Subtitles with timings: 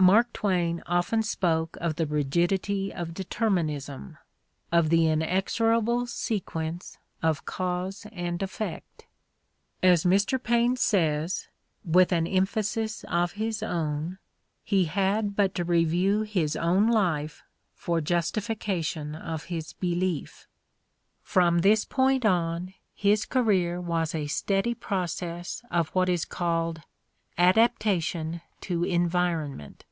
[0.00, 4.18] Mark Twain often spoke of the rigidity of determin ism,
[4.70, 9.06] of the inexorable sequence of cause and effect.
[9.82, 10.42] As Mr.
[10.42, 11.48] Paine says—
[11.86, 14.18] with an emphasis of his own—
[14.70, 19.44] ^he had In the Crucible 99 but to review his own life for justification of
[19.44, 20.46] his belief.
[21.22, 26.82] From this point on, his career was a steady process of what is called
[27.38, 29.82] adaptation to environment.